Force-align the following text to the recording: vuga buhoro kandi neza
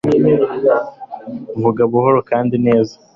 vuga 1.61 1.81
buhoro 1.91 2.19
kandi 2.29 2.55
neza 2.65 2.95